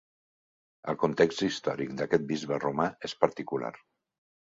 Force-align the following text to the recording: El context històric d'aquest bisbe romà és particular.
El 0.93 0.95
context 1.01 1.43
històric 1.47 1.93
d'aquest 1.99 2.25
bisbe 2.31 2.59
romà 2.63 2.87
és 3.11 3.15
particular. 3.27 3.71